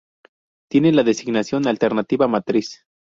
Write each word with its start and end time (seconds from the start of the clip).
Tiene 0.67 0.91
la 0.93 1.03
designación 1.03 1.67
alternativa 1.67 2.27
Matriz. 2.27 2.87